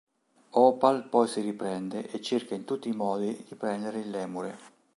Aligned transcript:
Opal 0.57 1.05
poi 1.09 1.27
si 1.27 1.41
riprende 1.41 2.09
e 2.09 2.19
cerca 2.23 2.55
in 2.55 2.65
tutti 2.65 2.89
i 2.89 2.95
modi 2.95 3.43
di 3.47 3.53
prendere 3.53 3.99
il 3.99 4.09
lemure. 4.09 4.57